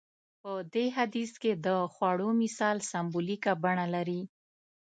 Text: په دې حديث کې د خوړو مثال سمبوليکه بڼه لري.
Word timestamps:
په 0.41 0.51
دې 0.73 0.85
حديث 0.97 1.31
کې 1.41 1.51
د 1.65 1.67
خوړو 1.93 2.29
مثال 2.41 2.77
سمبوليکه 2.91 3.51
بڼه 3.63 3.85
لري. 3.95 4.21